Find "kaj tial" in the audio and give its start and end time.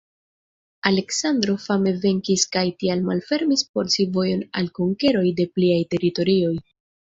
2.57-3.05